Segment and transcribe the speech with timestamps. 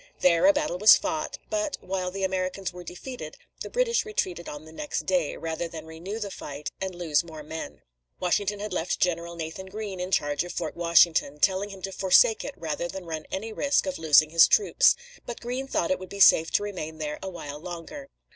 [0.21, 4.65] There a battle was fought; but, while the Americans were defeated, the British retreated on
[4.65, 7.83] the next day, rather than renew the fight and lose more men.
[8.19, 12.43] Washington had left General Nathanael Greene in charge of Fort Washington, telling him to forsake
[12.43, 14.95] it rather than run any risk of losing his troops.
[15.27, 18.09] But Greene thought it would be safe to remain there awhile longer.